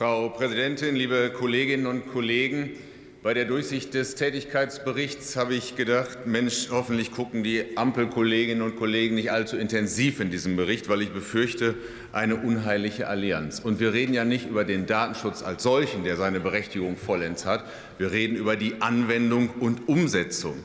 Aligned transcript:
Frau 0.00 0.30
Präsidentin, 0.30 0.96
liebe 0.96 1.28
Kolleginnen 1.28 1.86
und 1.86 2.10
Kollegen! 2.10 2.70
Bei 3.22 3.34
der 3.34 3.44
Durchsicht 3.44 3.92
des 3.92 4.14
Tätigkeitsberichts 4.14 5.36
habe 5.36 5.54
ich 5.54 5.76
gedacht, 5.76 6.20
Mensch, 6.24 6.68
hoffentlich 6.70 7.12
gucken 7.12 7.44
die 7.44 7.76
Ampelkolleginnen 7.76 8.62
und 8.62 8.76
Kollegen 8.76 9.14
nicht 9.14 9.30
allzu 9.30 9.58
intensiv 9.58 10.20
in 10.20 10.30
diesem 10.30 10.56
Bericht, 10.56 10.88
weil 10.88 11.02
ich 11.02 11.10
befürchte 11.10 11.74
eine 12.12 12.36
unheilige 12.36 13.08
Allianz. 13.08 13.60
Und 13.60 13.78
wir 13.78 13.92
reden 13.92 14.14
ja 14.14 14.24
nicht 14.24 14.48
über 14.48 14.64
den 14.64 14.86
Datenschutz 14.86 15.42
als 15.42 15.64
solchen, 15.64 16.02
der 16.02 16.16
seine 16.16 16.40
Berechtigung 16.40 16.96
vollends 16.96 17.44
hat. 17.44 17.66
Wir 17.98 18.10
reden 18.10 18.36
über 18.36 18.56
die 18.56 18.80
Anwendung 18.80 19.50
und 19.60 19.86
Umsetzung. 19.86 20.56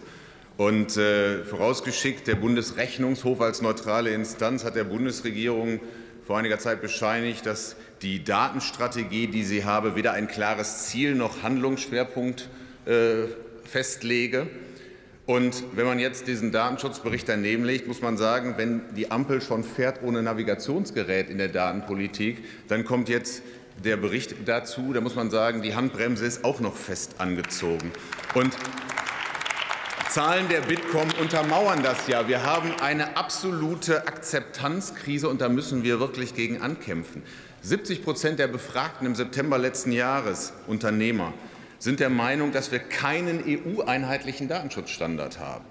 Und 0.56 0.96
äh, 0.96 1.44
vorausgeschickt, 1.44 2.26
der 2.28 2.36
Bundesrechnungshof 2.36 3.42
als 3.42 3.62
neutrale 3.62 4.12
Instanz 4.12 4.64
hat 4.64 4.78
der 4.78 4.86
Bundesregierung 4.86 5.82
vor 6.26 6.38
einiger 6.38 6.60
Zeit 6.60 6.82
bescheinigt, 6.82 7.46
dass 7.46 7.76
die 8.02 8.24
Datenstrategie, 8.24 9.28
die 9.28 9.44
sie 9.44 9.64
habe, 9.64 9.96
weder 9.96 10.14
ein 10.14 10.28
klares 10.28 10.86
Ziel 10.88 11.16
noch 11.16 11.44
Handlungsschwerpunkt 11.44 12.50
äh, 12.86 13.28
festlege. 13.66 14.48
Und 15.28 15.64
wenn 15.74 15.86
man 15.86 15.98
jetzt 16.00 16.28
diesen 16.28 16.52
Datenschutzbericht 16.52 17.28
daneben 17.28 17.64
legt, 17.64 17.88
muss 17.88 18.02
man 18.02 18.18
sagen, 18.18 18.56
wenn 18.58 18.82
die 18.96 19.10
Ampel 19.12 19.42
schon 19.42 19.64
fährt 19.64 20.04
ohne 20.04 20.22
Navigationsgerät 20.22 21.30
in 21.30 21.40
der 21.40 21.48
Datenpolitik, 21.48 22.44
dann 22.68 22.86
kommt 22.86 23.10
jetzt 23.10 23.42
der 23.84 23.98
Bericht 23.98 24.36
dazu. 24.46 24.94
Da 24.94 25.02
muss 25.02 25.16
man 25.16 25.32
sagen, 25.32 25.62
die 25.62 25.76
Handbremse 25.76 26.26
ist 26.26 26.44
auch 26.44 26.60
noch 26.60 26.76
fest 26.76 27.16
angezogen. 27.18 27.92
Und 28.36 28.56
Zahlen 30.16 30.48
der 30.48 30.62
Bitkom 30.62 31.10
untermauern 31.20 31.84
das 31.84 32.08
ja. 32.08 32.30
Wir 32.30 32.44
haben 32.44 32.72
eine 32.80 33.18
absolute 33.18 34.08
Akzeptanzkrise, 34.08 35.28
und 35.28 35.42
da 35.42 35.50
müssen 35.50 35.84
wir 35.84 36.00
wirklich 36.00 36.34
gegen 36.34 36.62
ankämpfen. 36.62 37.22
70 37.64 38.02
Prozent 38.02 38.40
der 38.40 38.48
Befragten 38.48 39.06
im 39.06 39.16
September 39.16 39.58
letzten 39.58 39.92
Jahres, 39.92 40.54
Unternehmer, 40.68 41.34
sind 41.80 42.00
der 42.00 42.10
Meinung, 42.10 42.54
dass 42.54 42.72
wir 42.72 42.80
keinen 42.80 43.44
EU-einheitlichen 43.46 44.48
Datenschutzstandard 44.48 45.40
haben. 45.40 45.66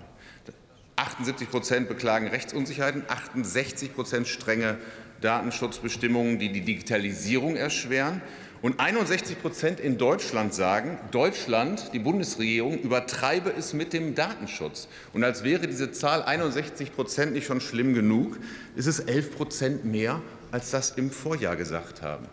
78 0.97 1.51
Prozent 1.51 1.89
beklagen 1.89 2.29
Rechtsunsicherheiten, 2.29 3.05
68 3.09 3.95
Prozent 3.95 4.29
strenge 4.29 4.77
Datenschutzbestimmungen, 5.23 6.39
die 6.39 6.53
die 6.53 6.61
Digitalisierung 6.61 7.57
erschweren. 7.57 8.21
Und 8.65 8.81
61 8.81 9.43
Prozent 9.43 9.79
in 9.79 9.99
Deutschland 9.99 10.55
sagen, 10.55 10.99
Deutschland, 11.11 11.91
die 11.93 11.99
Bundesregierung, 11.99 12.79
übertreibe 12.79 13.53
es 13.55 13.75
mit 13.75 13.93
dem 13.93 14.15
Datenschutz. 14.15 14.89
Und 15.13 15.23
als 15.23 15.45
wäre 15.45 15.67
diese 15.67 15.93
Zahl 15.93 16.23
61 16.23 16.95
Prozent 16.95 17.35
nicht 17.35 17.45
schon 17.45 17.61
schlimm 17.61 17.93
genug, 17.93 18.39
ist 18.75 18.87
es 18.87 19.01
11 19.01 19.37
Prozent 19.37 19.85
mehr, 19.85 20.23
als 20.51 20.71
das 20.71 20.93
im 20.93 21.11
Vorjahr 21.11 21.57
gesagt 21.57 22.01
haben. 22.01 22.25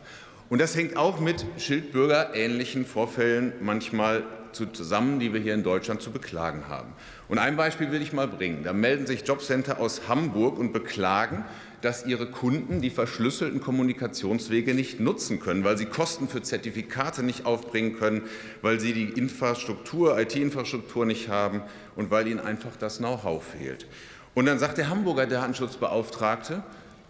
Und 0.49 0.61
das 0.61 0.73
hängt 0.73 0.95
auch 0.95 1.19
mit 1.19 1.45
Schildbürger-ähnlichen 1.57 2.85
Vorfällen 2.85 3.51
manchmal 3.59 4.23
zusammen, 4.53 5.19
die 5.19 5.33
wir 5.33 5.39
hier 5.39 5.53
in 5.53 5.63
Deutschland 5.63 6.01
zu 6.01 6.11
beklagen 6.11 6.67
haben. 6.67 6.93
Und 7.27 7.37
ein 7.37 7.55
Beispiel 7.55 7.91
will 7.91 8.01
ich 8.01 8.13
mal 8.13 8.27
bringen. 8.27 8.63
Da 8.63 8.73
melden 8.73 9.07
sich 9.07 9.27
Jobcenter 9.27 9.79
aus 9.79 10.07
Hamburg 10.07 10.57
und 10.57 10.73
beklagen, 10.73 11.45
dass 11.81 12.05
ihre 12.05 12.27
Kunden 12.27 12.81
die 12.81 12.89
verschlüsselten 12.89 13.59
Kommunikationswege 13.59 14.73
nicht 14.73 14.99
nutzen 14.99 15.39
können, 15.39 15.63
weil 15.63 15.77
sie 15.77 15.85
Kosten 15.85 16.27
für 16.27 16.41
Zertifikate 16.41 17.23
nicht 17.23 17.45
aufbringen 17.45 17.97
können, 17.97 18.23
weil 18.61 18.79
sie 18.79 18.93
die 18.93 19.09
Infrastruktur, 19.09 20.19
IT-Infrastruktur 20.19 21.05
nicht 21.05 21.29
haben 21.29 21.61
und 21.95 22.11
weil 22.11 22.27
ihnen 22.27 22.39
einfach 22.39 22.75
das 22.77 22.99
Know-how 22.99 23.43
fehlt. 23.43 23.87
Und 24.33 24.45
dann 24.45 24.59
sagt 24.59 24.77
der 24.77 24.89
Hamburger 24.89 25.27
Datenschutzbeauftragte, 25.27 26.63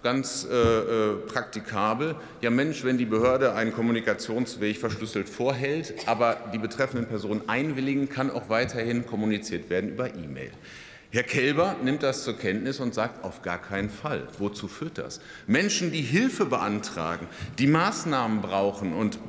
ganz 0.04 0.48
äh, 0.50 0.56
äh, 0.56 1.16
praktikabel. 1.28 2.16
Ja 2.42 2.50
Mensch, 2.50 2.84
wenn 2.84 2.98
die 2.98 3.06
Behörde 3.06 3.54
einen 3.54 3.74
Kommunikationsweg 3.74 4.78
verschlüsselt 4.78 5.30
vorhält, 5.30 5.94
aber 6.08 6.38
die 6.54 6.58
betreffenden 6.58 7.08
Personen 7.08 7.42
einwilligen, 7.48 8.10
kann 8.10 8.32
auch 8.32 8.50
weiterhin 8.50 9.06
kommuniziert 9.06 9.70
werden 9.70 9.92
über 9.92 10.14
E-Mail. 10.14 10.52
Herr 11.14 11.24
Kelber 11.24 11.76
nimmt 11.84 12.04
das 12.04 12.24
zur 12.24 12.38
Kenntnis 12.38 12.80
und 12.80 12.94
sagt, 12.94 13.26
auf 13.26 13.42
gar 13.42 13.62
keinen 13.62 13.90
Fall. 13.90 14.30
Wozu 14.38 14.70
führt 14.70 14.98
das? 14.98 15.20
Menschen, 15.46 15.92
die 15.92 16.02
Hilfe 16.02 16.46
beantragen, 16.46 17.28
die 17.60 17.68
Maßnahmen 17.68 18.42
brauchen 18.42 18.94
und 18.94 19.20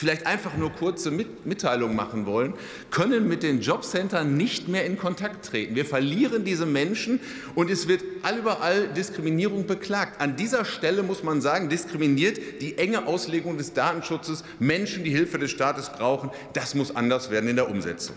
vielleicht 0.00 0.26
einfach 0.26 0.56
nur 0.56 0.72
kurze 0.72 1.10
Mitteilungen 1.10 1.94
machen 1.94 2.26
wollen, 2.26 2.54
können 2.90 3.28
mit 3.28 3.42
den 3.42 3.60
Jobcentern 3.60 4.36
nicht 4.36 4.66
mehr 4.66 4.86
in 4.86 4.98
Kontakt 4.98 5.46
treten. 5.46 5.74
Wir 5.74 5.84
verlieren 5.84 6.44
diese 6.44 6.66
Menschen 6.66 7.20
und 7.54 7.70
es 7.70 7.86
wird 7.86 8.02
allüberall 8.22 8.88
Diskriminierung 8.88 9.66
beklagt. 9.66 10.20
An 10.20 10.36
dieser 10.36 10.64
Stelle 10.64 11.02
muss 11.02 11.22
man 11.22 11.42
sagen, 11.42 11.68
diskriminiert 11.68 12.62
die 12.62 12.78
enge 12.78 13.06
Auslegung 13.06 13.58
des 13.58 13.74
Datenschutzes 13.74 14.42
Menschen, 14.58 15.04
die 15.04 15.10
Hilfe 15.10 15.38
des 15.38 15.50
Staates 15.50 15.90
brauchen. 15.92 16.30
Das 16.54 16.74
muss 16.74 16.96
anders 16.96 17.30
werden 17.30 17.50
in 17.50 17.56
der 17.56 17.68
Umsetzung. 17.68 18.16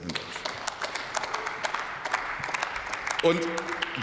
Und 3.23 3.39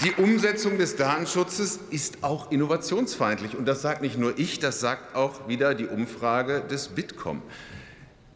die 0.04 0.12
Umsetzung 0.12 0.78
des 0.78 0.96
Datenschutzes 0.96 1.80
ist 1.90 2.22
auch 2.22 2.50
innovationsfeindlich. 2.52 3.56
Und 3.56 3.66
das 3.66 3.82
sagt 3.82 4.02
nicht 4.02 4.18
nur 4.18 4.38
ich, 4.38 4.60
das 4.60 4.80
sagt 4.80 5.16
auch 5.16 5.48
wieder 5.48 5.74
die 5.74 5.86
Umfrage 5.86 6.60
des 6.60 6.88
Bitkom. 6.88 7.42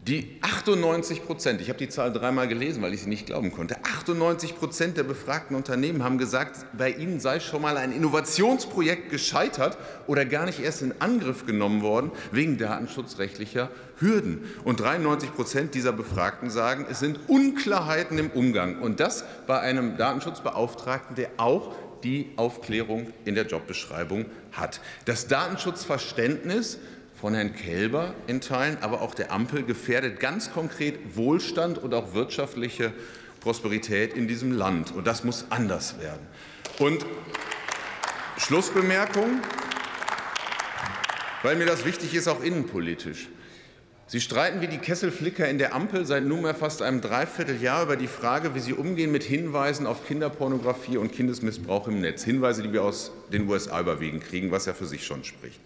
Die 0.07 0.37
98 0.43 1.25
Prozent, 1.25 1.63
ich 1.63 1.71
habe 1.71 1.79
die 1.79 1.89
Zahl 1.89 2.13
dreimal 2.13 2.47
gelesen, 2.47 2.83
weil 2.83 2.93
ich 2.93 3.01
sie 3.01 3.09
nicht 3.09 3.25
glauben 3.25 3.51
konnte, 3.51 3.77
98 3.85 4.55
Prozent 4.55 4.99
der 4.99 5.03
befragten 5.03 5.57
Unternehmen 5.57 6.05
haben 6.05 6.19
gesagt, 6.19 6.67
bei 6.77 6.91
ihnen 6.91 7.21
sei 7.21 7.41
schon 7.41 7.63
mal 7.63 7.79
ein 7.79 7.91
Innovationsprojekt 7.91 9.09
gescheitert 9.09 9.79
oder 10.07 10.27
gar 10.27 10.45
nicht 10.45 10.61
erst 10.61 10.83
in 10.83 10.93
Angriff 11.01 11.47
genommen 11.47 11.81
worden 11.81 12.11
wegen 12.33 12.59
datenschutzrechtlicher 12.59 13.71
Hürden. 13.99 14.45
Und 14.65 14.81
93 14.81 15.33
Prozent 15.35 15.75
dieser 15.75 15.93
Befragten 15.93 16.51
sagen, 16.51 16.85
es 16.91 16.99
sind 16.99 17.21
Unklarheiten 17.27 18.19
im 18.19 18.31
Umgang. 18.31 18.81
Und 18.81 19.01
das 19.01 19.25
bei 19.47 19.59
einem 19.59 19.97
Datenschutzbeauftragten, 19.97 21.17
der 21.17 21.31
auch 21.39 21.75
die 22.03 22.31
Aufklärung 22.37 23.07
in 23.25 23.37
der 23.37 23.47
Jobbeschreibung 23.47 24.27
hat. 24.53 24.83
Das 25.07 25.29
Datenschutzverständnis 25.29 26.79
von 27.21 27.35
Herrn 27.35 27.55
Kelber 27.55 28.15
in 28.27 28.41
Teilen, 28.41 28.79
aber 28.81 29.03
auch 29.03 29.15
der 29.15 29.33
Ampel 29.33 29.63
gefährdet 29.63 30.21
ganz 30.21 30.53
konkret 30.53 31.17
Wohlstand 31.17 31.79
und 31.79 31.95
auch 31.95 32.15
wirtschaftliche 32.15 32.93
Prosperität 33.41 34.15
in 34.15 34.27
diesem 34.27 34.53
Land. 34.53 34.93
Und 34.93 35.07
das 35.07 35.25
muss 35.25 35.47
anders 35.51 36.01
werden. 36.01 36.27
Und 36.79 37.05
Schlussbemerkung, 38.39 39.41
weil 41.43 41.57
mir 41.57 41.67
das 41.67 41.85
wichtig 41.85 42.15
ist, 42.15 42.27
auch 42.27 42.43
innenpolitisch. 42.43 43.29
Sie 44.07 44.21
streiten 44.21 44.61
wie 44.61 44.69
die 44.69 44.79
Kesselflicker 44.79 45.49
in 45.49 45.57
der 45.57 45.75
Ampel 45.75 46.05
seit 46.05 46.25
nunmehr 46.25 46.55
fast 46.55 46.83
einem 46.83 47.01
Dreivierteljahr 47.01 47.85
über 47.85 47.97
die 47.97 48.07
Frage, 48.07 48.55
wie 48.55 48.61
sie 48.61 48.75
umgehen 48.75 49.11
mit 49.11 49.25
Hinweisen 49.25 49.87
auf 49.87 50.07
Kinderpornografie 50.07 50.99
und 50.99 51.13
Kindesmissbrauch 51.13 51.89
im 51.89 52.01
Netz. 52.01 52.23
Hinweise, 52.23 52.63
die 52.63 52.73
wir 52.73 52.85
aus 52.85 53.13
den 53.33 53.49
USA 53.49 53.81
überwiegend 53.81 54.25
kriegen, 54.25 54.51
was 54.51 54.67
ja 54.67 54.75
für 54.75 54.85
sich 54.85 55.07
schon 55.07 55.25
spricht. 55.25 55.59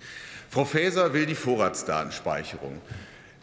Frau 0.51 0.65
Faeser 0.65 1.13
will 1.13 1.27
die 1.27 1.35
Vorratsdatenspeicherung. 1.35 2.81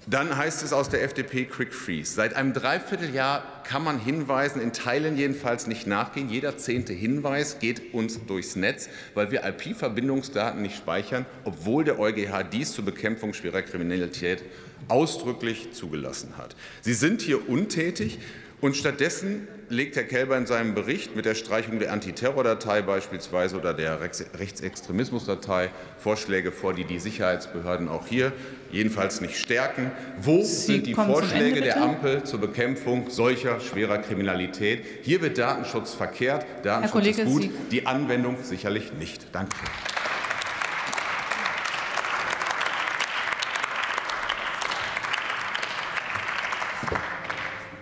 Dann 0.07 0.37
heißt 0.37 0.63
es 0.63 0.73
aus 0.73 0.89
der 0.89 1.03
FDP 1.03 1.45
Quick 1.45 1.73
Freeze. 1.73 2.13
Seit 2.13 2.35
einem 2.35 2.53
Dreivierteljahr 2.53 3.43
kann 3.63 3.83
man 3.83 3.99
Hinweisen 3.99 4.59
in 4.59 4.73
Teilen 4.73 5.15
jedenfalls 5.15 5.67
nicht 5.67 5.85
nachgehen. 5.85 6.29
Jeder 6.29 6.57
zehnte 6.57 6.93
Hinweis 6.93 7.59
geht 7.59 7.93
uns 7.93 8.19
durchs 8.25 8.55
Netz, 8.55 8.89
weil 9.13 9.29
wir 9.29 9.43
IP-Verbindungsdaten 9.43 10.61
nicht 10.61 10.77
speichern, 10.77 11.27
obwohl 11.43 11.83
der 11.83 11.99
EuGH 11.99 12.43
dies 12.51 12.73
zur 12.73 12.85
Bekämpfung 12.85 13.33
schwerer 13.33 13.61
Kriminalität 13.61 14.43
ausdrücklich 14.87 15.73
zugelassen 15.73 16.37
hat. 16.37 16.55
Sie 16.81 16.93
sind 16.93 17.21
hier 17.21 17.47
untätig. 17.49 18.19
Und 18.61 18.75
stattdessen 18.75 19.47
legt 19.69 19.95
Herr 19.95 20.03
Kelber 20.03 20.37
in 20.37 20.45
seinem 20.45 20.75
Bericht 20.75 21.15
mit 21.15 21.25
der 21.25 21.35
Streichung 21.35 21.79
der 21.79 21.91
Antiterrordatei 21.91 22.81
beispielsweise 22.81 23.57
oder 23.57 23.73
der 23.73 23.99
Rechtsextremismusdatei 24.01 25.69
Vorschläge 25.97 26.51
vor, 26.51 26.73
die 26.73 26.85
die 26.85 26.99
Sicherheitsbehörden 26.99 27.89
auch 27.89 28.07
hier 28.07 28.31
jedenfalls 28.71 29.21
nicht 29.21 29.37
stärken. 29.37 29.91
Wo 30.21 30.41
Sie 30.43 30.73
sind 30.73 30.87
die 30.87 30.93
Vorschläge 30.93 31.57
Ende, 31.57 31.61
der 31.61 31.81
Ampel 31.81 32.23
zur 32.23 32.39
Bekämpfung 32.39 33.09
solcher 33.09 33.59
schwerer 33.59 33.97
Kriminalität? 33.97 34.83
Hier 35.03 35.21
wird 35.21 35.37
Datenschutz 35.37 35.93
verkehrt. 35.93 36.45
Datenschutz 36.63 36.91
Kollege, 36.91 37.21
ist 37.21 37.27
gut, 37.27 37.49
die 37.71 37.85
Anwendung 37.87 38.37
sicherlich 38.43 38.93
nicht. 38.93 39.27
Danke. 39.31 39.55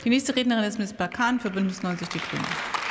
Die 0.04 0.10
nächste 0.10 0.36
Rednerin 0.36 0.66
ist 0.66 0.80
Ms. 0.80 0.94
Bakan 0.94 1.40
für 1.40 1.50
Bündnis 1.50 1.82
90 1.82 2.10
Die 2.10 2.20
Grünen. 2.20 2.73